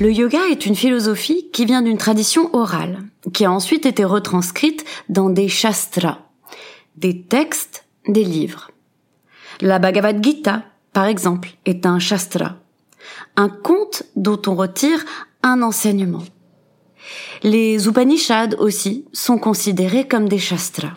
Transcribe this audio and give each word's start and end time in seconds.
Le 0.00 0.10
yoga 0.10 0.40
est 0.50 0.66
une 0.66 0.74
philosophie 0.74 1.50
qui 1.52 1.66
vient 1.66 1.80
d'une 1.80 1.98
tradition 1.98 2.52
orale, 2.52 3.04
qui 3.32 3.44
a 3.44 3.52
ensuite 3.52 3.86
été 3.86 4.04
retranscrite 4.04 4.84
dans 5.08 5.30
des 5.30 5.48
shastras, 5.48 6.18
des 6.96 7.22
textes, 7.22 7.86
des 8.08 8.24
livres. 8.24 8.72
La 9.60 9.78
Bhagavad 9.78 10.22
Gita, 10.22 10.64
par 10.92 11.04
exemple, 11.04 11.50
est 11.64 11.86
un 11.86 12.00
shastra, 12.00 12.56
un 13.36 13.48
conte 13.48 14.02
dont 14.16 14.42
on 14.48 14.56
retire 14.56 15.04
un 15.44 15.62
enseignement. 15.62 16.24
Les 17.44 17.86
Upanishads 17.86 18.56
aussi 18.58 19.04
sont 19.12 19.38
considérés 19.38 20.08
comme 20.08 20.28
des 20.28 20.40
shastras. 20.40 20.96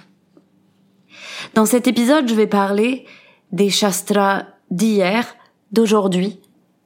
Dans 1.53 1.67
cet 1.67 1.85
épisode, 1.85 2.27
je 2.27 2.33
vais 2.33 2.47
parler 2.47 3.05
des 3.51 3.69
shastras 3.69 4.45
d'hier, 4.71 5.35
d'aujourd'hui 5.71 6.39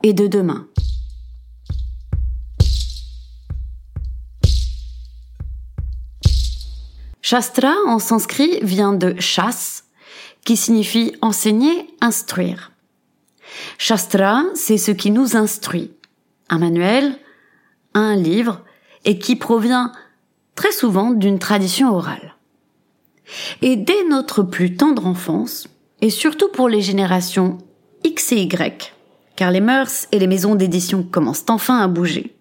et 0.04 0.12
de 0.12 0.28
demain. 0.28 0.68
Shastra 7.32 7.74
en 7.88 8.00
sanskrit 8.00 8.60
vient 8.62 8.92
de 8.92 9.16
shas, 9.18 9.84
qui 10.44 10.58
signifie 10.58 11.14
enseigner, 11.22 11.88
instruire. 12.02 12.74
Shastra, 13.78 14.44
c'est 14.54 14.78
ce 14.78 14.92
qui 14.92 15.12
nous 15.12 15.38
instruit. 15.38 15.94
Un 16.50 16.60
manuel, 16.60 17.16
un 17.94 18.18
livre, 18.18 18.66
et 19.06 19.18
qui 19.18 19.38
provient 19.38 19.94
très 20.56 20.74
souvent 20.74 21.12
d'une 21.12 21.40
tradition 21.40 21.96
orale. 21.96 22.36
Et 23.62 23.78
dès 23.78 24.04
notre 24.10 24.44
plus 24.44 24.76
tendre 24.76 25.08
enfance, 25.08 25.70
et 26.02 26.10
surtout 26.10 26.50
pour 26.50 26.68
les 26.68 26.82
générations 26.82 27.60
X 28.04 28.34
et 28.34 28.42
Y, 28.42 28.94
car 29.38 29.52
les 29.52 29.62
mœurs 29.62 30.10
et 30.12 30.20
les 30.20 30.28
maisons 30.28 30.56
d'édition 30.56 31.02
commencent 31.02 31.46
enfin 31.48 31.80
à 31.80 31.88
bouger, 31.88 32.36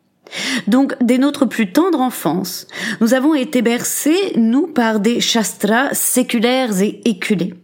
donc, 0.66 0.94
dès 1.00 1.18
notre 1.18 1.46
plus 1.46 1.72
tendre 1.72 2.00
enfance, 2.00 2.66
nous 3.00 3.14
avons 3.14 3.34
été 3.34 3.62
bercés, 3.62 4.32
nous, 4.36 4.66
par 4.66 5.00
des 5.00 5.20
shastras 5.20 5.92
séculaires 5.92 6.80
et 6.80 7.00
éculés, 7.04 7.54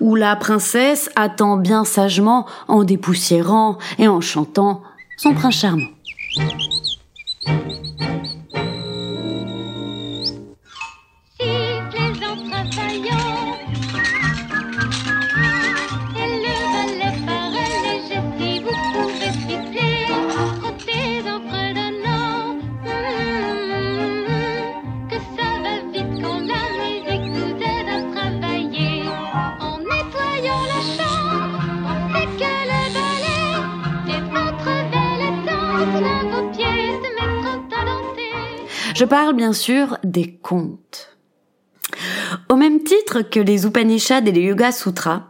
où 0.00 0.14
la 0.14 0.36
princesse 0.36 1.10
attend 1.16 1.56
bien 1.56 1.84
sagement 1.84 2.46
en 2.68 2.84
dépoussiérant 2.84 3.78
et 3.98 4.08
en 4.08 4.20
chantant 4.20 4.82
son 5.16 5.34
prince 5.34 5.56
charmant. 5.56 5.88
Je 39.00 39.06
parle 39.06 39.34
bien 39.34 39.54
sûr 39.54 39.96
des 40.04 40.30
contes. 40.30 41.16
Au 42.50 42.56
même 42.56 42.82
titre 42.82 43.22
que 43.22 43.40
les 43.40 43.64
Upanishads 43.64 44.26
et 44.26 44.30
les 44.30 44.42
Yoga 44.42 44.72
Sutras, 44.72 45.22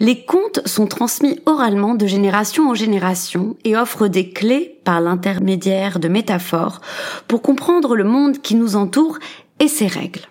les 0.00 0.24
contes 0.24 0.66
sont 0.66 0.88
transmis 0.88 1.38
oralement 1.46 1.94
de 1.94 2.08
génération 2.08 2.68
en 2.68 2.74
génération 2.74 3.56
et 3.62 3.76
offrent 3.76 4.08
des 4.08 4.30
clés 4.30 4.80
par 4.82 5.00
l'intermédiaire 5.00 6.00
de 6.00 6.08
métaphores 6.08 6.80
pour 7.28 7.40
comprendre 7.40 7.94
le 7.94 8.02
monde 8.02 8.38
qui 8.38 8.56
nous 8.56 8.74
entoure 8.74 9.20
et 9.60 9.68
ses 9.68 9.86
règles. 9.86 10.26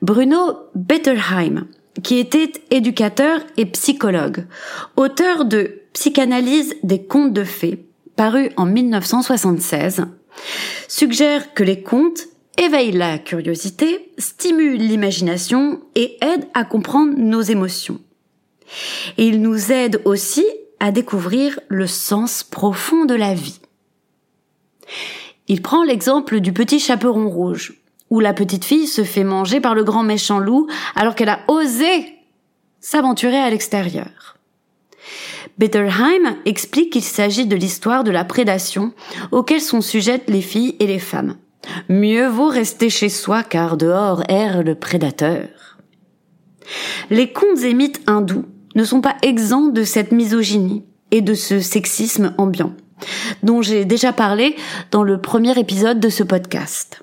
Bruno 0.00 0.56
Bettelheim, 0.74 1.66
qui 2.02 2.16
était 2.16 2.52
éducateur 2.70 3.40
et 3.58 3.66
psychologue, 3.66 4.46
auteur 4.96 5.44
de 5.44 5.82
Psychanalyse 5.92 6.74
des 6.84 7.04
contes 7.04 7.34
de 7.34 7.44
fées, 7.44 7.86
paru 8.16 8.48
en 8.56 8.64
1976, 8.64 10.06
suggère 10.88 11.54
que 11.54 11.62
les 11.62 11.82
contes 11.82 12.26
éveillent 12.58 12.92
la 12.92 13.18
curiosité, 13.18 14.12
stimulent 14.18 14.78
l'imagination 14.78 15.80
et 15.94 16.16
aident 16.22 16.48
à 16.54 16.64
comprendre 16.64 17.14
nos 17.16 17.42
émotions. 17.42 18.00
Et 19.18 19.26
ils 19.26 19.40
nous 19.40 19.72
aident 19.72 20.00
aussi 20.04 20.44
à 20.80 20.90
découvrir 20.90 21.60
le 21.68 21.86
sens 21.86 22.42
profond 22.42 23.04
de 23.04 23.14
la 23.14 23.34
vie. 23.34 23.60
Il 25.48 25.62
prend 25.62 25.84
l'exemple 25.84 26.40
du 26.40 26.52
petit 26.52 26.80
chaperon 26.80 27.28
rouge, 27.28 27.74
où 28.10 28.20
la 28.20 28.32
petite 28.32 28.64
fille 28.64 28.86
se 28.86 29.04
fait 29.04 29.24
manger 29.24 29.60
par 29.60 29.74
le 29.74 29.84
grand 29.84 30.02
méchant 30.02 30.38
loup 30.38 30.68
alors 30.94 31.14
qu'elle 31.14 31.28
a 31.28 31.40
osé 31.48 32.14
s'aventurer 32.80 33.38
à 33.38 33.50
l'extérieur. 33.50 34.35
Bettelheim 35.58 36.36
explique 36.44 36.92
qu'il 36.92 37.02
s'agit 37.02 37.46
de 37.46 37.56
l'histoire 37.56 38.04
de 38.04 38.10
la 38.10 38.24
prédation 38.24 38.92
auquel 39.32 39.60
sont 39.60 39.80
sujettes 39.80 40.28
les 40.28 40.42
filles 40.42 40.76
et 40.80 40.86
les 40.86 40.98
femmes. 40.98 41.36
Mieux 41.88 42.26
vaut 42.26 42.48
rester 42.48 42.90
chez 42.90 43.08
soi 43.08 43.42
car 43.42 43.76
dehors 43.76 44.22
erre 44.28 44.62
le 44.62 44.74
prédateur. 44.74 45.48
Les 47.10 47.32
contes 47.32 47.62
et 47.62 47.74
mythes 47.74 48.02
hindous 48.06 48.44
ne 48.74 48.84
sont 48.84 49.00
pas 49.00 49.16
exempts 49.22 49.68
de 49.68 49.84
cette 49.84 50.12
misogynie 50.12 50.84
et 51.10 51.22
de 51.22 51.34
ce 51.34 51.60
sexisme 51.60 52.34
ambiant, 52.36 52.74
dont 53.42 53.62
j'ai 53.62 53.84
déjà 53.84 54.12
parlé 54.12 54.56
dans 54.90 55.02
le 55.02 55.20
premier 55.20 55.58
épisode 55.58 56.00
de 56.00 56.08
ce 56.08 56.22
podcast. 56.22 57.02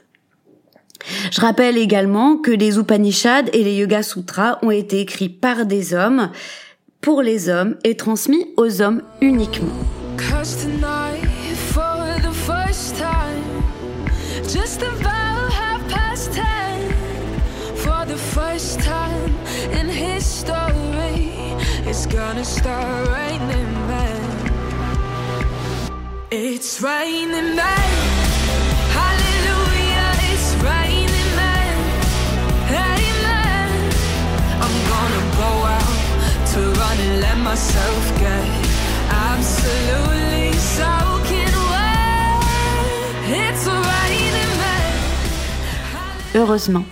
Je 1.32 1.42
rappelle 1.42 1.78
également 1.78 2.38
que 2.38 2.52
les 2.52 2.78
Upanishads 2.78 3.50
et 3.52 3.64
les 3.64 3.76
Yoga 3.76 4.04
Sutras 4.04 4.60
ont 4.62 4.72
été 4.72 5.02
écrits 5.02 5.30
par 5.30 5.66
des 5.66 5.94
hommes 5.94 6.30
pour 7.04 7.22
les 7.22 7.50
hommes 7.50 7.76
et 7.84 7.96
transmis 7.96 8.48
aux 8.58 8.82
hommes 8.82 9.04
uniquement. 9.22 9.68
It's 26.36 26.82
raining 26.82 27.56
Heureusement, 46.36 46.84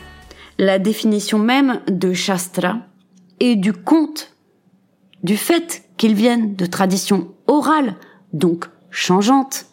la 0.60 0.78
définition 0.78 1.40
même 1.40 1.82
de 1.88 2.14
Shastra 2.14 2.78
et 3.40 3.56
du 3.56 3.74
conte, 3.74 4.36
du 5.24 5.38
fait 5.38 5.84
qu'ils 5.98 6.14
viennent 6.14 6.56
de 6.56 6.68
traditions 6.68 7.34
orales, 7.48 7.96
donc 8.34 8.66
changeantes, 8.92 9.66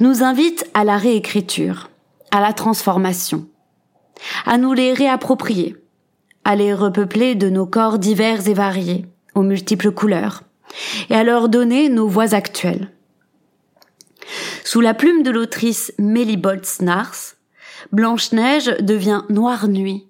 nous 0.00 0.22
invite 0.22 0.66
à 0.72 0.84
la 0.84 0.96
réécriture, 0.96 1.90
à 2.30 2.40
la 2.40 2.54
transformation, 2.54 3.46
à 4.46 4.56
nous 4.56 4.72
les 4.72 4.94
réapproprier, 4.94 5.76
à 6.44 6.56
les 6.56 6.72
repeupler 6.72 7.34
de 7.34 7.50
nos 7.50 7.66
corps 7.66 7.98
divers 7.98 8.48
et 8.48 8.54
variés, 8.54 9.06
aux 9.34 9.42
multiples 9.42 9.92
couleurs, 9.92 10.42
et 11.10 11.14
à 11.14 11.24
leur 11.24 11.48
donner 11.48 11.88
nos 11.88 12.08
voix 12.08 12.34
actuelles. 12.34 12.90
Sous 14.64 14.80
la 14.80 14.94
plume 14.94 15.22
de 15.22 15.30
l'autrice 15.30 15.92
Mélie 15.98 16.36
Boltz-Nars, 16.36 17.34
Blanche-Neige 17.92 18.76
devient 18.80 19.22
Noire 19.28 19.68
Nuit. 19.68 20.06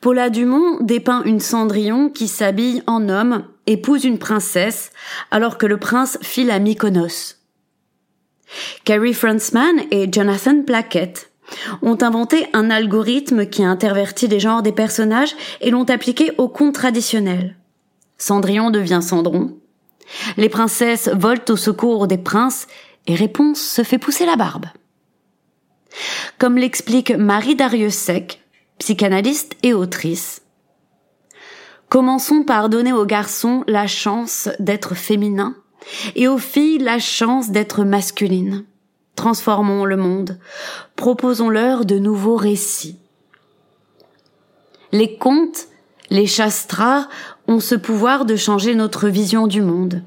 Paula 0.00 0.30
Dumont 0.30 0.78
dépeint 0.80 1.22
une 1.24 1.40
Cendrillon 1.40 2.08
qui 2.08 2.28
s'habille 2.28 2.82
en 2.86 3.08
homme, 3.08 3.44
épouse 3.66 4.04
une 4.04 4.18
princesse, 4.18 4.92
alors 5.30 5.58
que 5.58 5.66
le 5.66 5.78
prince 5.78 6.18
file 6.22 6.50
à 6.50 6.58
Mykonos. 6.58 7.36
Carrie 8.84 9.14
Franzman 9.14 9.82
et 9.90 10.08
Jonathan 10.10 10.62
Plackett 10.62 11.30
ont 11.82 11.98
inventé 12.00 12.46
un 12.52 12.70
algorithme 12.70 13.46
qui 13.46 13.64
intervertit 13.64 14.28
les 14.28 14.40
genres 14.40 14.62
des 14.62 14.72
personnages 14.72 15.34
et 15.60 15.70
l'ont 15.70 15.84
appliqué 15.84 16.32
au 16.38 16.48
conte 16.48 16.74
traditionnel. 16.74 17.57
Cendrillon 18.18 18.70
devient 18.70 19.00
Cendron. 19.02 19.56
Les 20.36 20.48
princesses 20.48 21.08
volent 21.08 21.44
au 21.48 21.56
secours 21.56 22.06
des 22.06 22.18
princes 22.18 22.66
et 23.06 23.14
Réponse 23.14 23.60
se 23.60 23.82
fait 23.82 23.98
pousser 23.98 24.26
la 24.26 24.36
barbe. 24.36 24.66
Comme 26.38 26.58
l'explique 26.58 27.10
Marie 27.12 27.56
Dariussec, 27.56 28.42
psychanalyste 28.78 29.56
et 29.62 29.72
autrice, 29.72 30.42
commençons 31.88 32.42
par 32.42 32.68
donner 32.68 32.92
aux 32.92 33.06
garçons 33.06 33.64
la 33.66 33.86
chance 33.86 34.48
d'être 34.58 34.94
féminins 34.94 35.56
et 36.14 36.28
aux 36.28 36.38
filles 36.38 36.78
la 36.78 36.98
chance 36.98 37.50
d'être 37.50 37.84
masculines. 37.84 38.64
Transformons 39.16 39.84
le 39.84 39.96
monde, 39.96 40.38
proposons-leur 40.94 41.84
de 41.84 41.98
nouveaux 41.98 42.36
récits. 42.36 42.98
Les 44.92 45.18
contes, 45.18 45.68
les 46.10 46.26
chastras 46.26 47.08
ont 47.46 47.60
ce 47.60 47.74
pouvoir 47.74 48.24
de 48.24 48.36
changer 48.36 48.74
notre 48.74 49.08
vision 49.08 49.46
du 49.46 49.62
monde, 49.62 50.02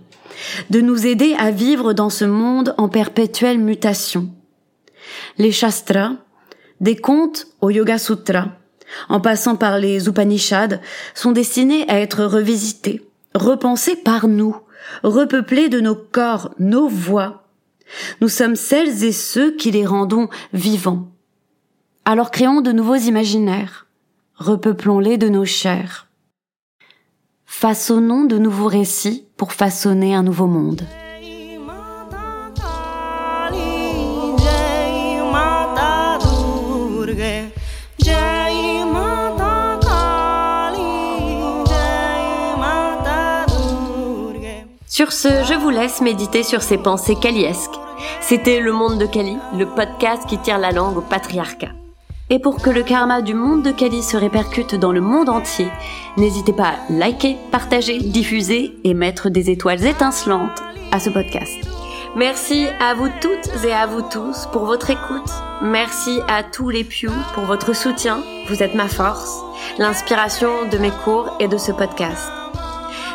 de 0.70 0.82
nous 0.82 1.06
aider 1.06 1.36
à 1.38 1.52
vivre 1.52 1.94
dans 1.94 2.10
ce 2.10 2.26
monde 2.26 2.74
en 2.78 2.90
perpétuelle 2.90 3.60
mutation. 3.60 4.30
Les 5.38 5.52
shastras, 5.52 6.14
des 6.80 6.96
contes 6.96 7.48
au 7.62 7.70
Yoga 7.70 7.98
Sutra, 7.98 8.50
en 9.10 9.22
passant 9.22 9.56
par 9.56 9.78
les 9.78 10.08
Upanishads, 10.08 10.80
sont 11.14 11.32
destinés 11.32 11.90
à 11.90 12.00
être 12.00 12.26
revisités, 12.26 13.06
repensés 13.36 13.96
par 13.96 14.28
nous, 14.28 14.56
repeuplés 15.04 15.70
de 15.70 15.80
nos 15.80 15.96
corps, 15.96 16.54
nos 16.60 16.88
voix. 16.88 17.48
Nous 18.20 18.30
sommes 18.30 18.56
celles 18.56 19.04
et 19.04 19.12
ceux 19.12 19.56
qui 19.56 19.72
les 19.72 19.86
rendons 19.86 20.30
vivants. 20.54 21.10
Alors 22.06 22.32
créons 22.32 22.62
de 22.62 22.72
nouveaux 22.72 22.96
imaginaires, 22.96 23.86
repeuplons-les 24.42 25.18
de 25.18 25.30
nos 25.30 25.46
chairs. 25.46 26.08
Façonnons 27.46 28.26
de 28.26 28.38
nouveaux 28.38 28.68
récits 28.68 29.26
pour 29.38 29.54
façonner 29.54 30.16
un 30.16 30.24
nouveau 30.24 30.48
monde. 30.48 30.82
Sur 44.88 45.14
ce, 45.14 45.30
je 45.46 45.60
vous 45.60 45.70
laisse 45.70 46.02
méditer 46.02 46.44
sur 46.44 46.62
ces 46.62 46.78
pensées 46.78 47.16
kaliesques. 47.16 47.80
C'était 48.22 48.60
Le 48.60 48.74
Monde 48.74 49.00
de 49.00 49.06
Kali, 49.06 49.38
le 49.58 49.66
podcast 49.66 50.28
qui 50.28 50.38
tire 50.38 50.58
la 50.58 50.72
langue 50.72 50.98
au 50.98 51.02
patriarcat. 51.02 51.72
Et 52.34 52.40
pour 52.40 52.62
que 52.62 52.70
le 52.70 52.82
karma 52.82 53.22
du 53.22 53.34
monde 53.34 53.62
de 53.62 53.72
Kali 53.72 54.02
se 54.02 54.16
répercute 54.16 54.76
dans 54.76 54.94
le 54.94 55.02
monde 55.02 55.28
entier, 55.28 55.68
n'hésitez 56.16 56.54
pas 56.54 56.70
à 56.70 56.76
liker, 56.90 57.36
partager, 57.52 57.98
diffuser 57.98 58.74
et 58.86 58.94
mettre 58.94 59.30
des 59.30 59.50
étoiles 59.50 59.86
étincelantes 59.86 60.64
à 60.94 61.02
ce 61.02 61.10
podcast. 61.10 61.60
Merci 62.16 62.68
à 62.80 62.94
vous 62.94 63.10
toutes 63.20 63.66
et 63.66 63.74
à 63.74 63.86
vous 63.86 64.02
tous 64.02 64.48
pour 64.54 64.64
votre 64.64 64.90
écoute. 64.90 65.30
Merci 65.62 66.22
à 66.30 66.42
tous 66.42 66.70
les 66.70 66.86
Pew 66.86 67.12
pour 67.34 67.44
votre 67.44 67.76
soutien. 67.76 68.24
Vous 68.48 68.64
êtes 68.64 68.76
ma 68.76 68.88
force, 68.88 69.38
l'inspiration 69.78 70.70
de 70.72 70.78
mes 70.78 70.92
cours 71.04 71.36
et 71.42 71.50
de 71.50 71.58
ce 71.58 71.74
podcast. 71.74 72.32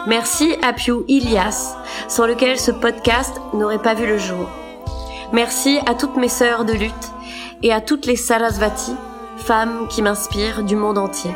Merci 0.06 0.56
à 0.60 0.74
Pew 0.74 1.04
Ilias, 1.08 1.74
sans 2.08 2.26
lequel 2.26 2.58
ce 2.58 2.70
podcast 2.70 3.40
n'aurait 3.54 3.80
pas 3.80 3.94
vu 3.94 4.06
le 4.06 4.18
jour. 4.18 4.46
Merci 5.32 5.78
à 5.86 5.94
toutes 5.94 6.16
mes 6.16 6.28
sœurs 6.28 6.66
de 6.66 6.74
lutte 6.74 7.15
et 7.62 7.72
à 7.72 7.80
toutes 7.80 8.06
les 8.06 8.16
Sarasvati, 8.16 8.94
femmes 9.36 9.88
qui 9.88 10.02
m'inspirent 10.02 10.62
du 10.62 10.76
monde 10.76 10.98
entier. 10.98 11.32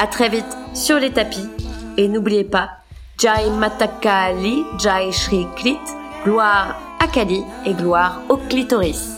À 0.00 0.06
très 0.06 0.28
vite 0.28 0.56
sur 0.74 0.98
les 0.98 1.12
tapis 1.12 1.48
et 1.96 2.08
n'oubliez 2.08 2.44
pas 2.44 2.70
Jai 3.18 3.50
Matakali, 3.50 4.64
Jai 4.78 5.10
Shri 5.10 5.46
Klit, 5.56 5.80
gloire 6.24 6.76
à 7.00 7.08
Kali 7.08 7.42
et 7.66 7.74
gloire 7.74 8.22
au 8.28 8.36
clitoris. 8.36 9.17